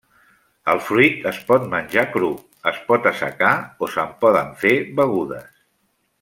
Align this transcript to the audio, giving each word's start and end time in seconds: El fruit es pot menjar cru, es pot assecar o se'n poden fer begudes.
El 0.71 0.79
fruit 0.85 1.27
es 1.31 1.41
pot 1.49 1.67
menjar 1.73 2.05
cru, 2.15 2.29
es 2.71 2.79
pot 2.89 3.07
assecar 3.11 3.53
o 3.85 3.91
se'n 3.97 4.17
poden 4.25 4.51
fer 4.65 4.73
begudes. 5.03 5.49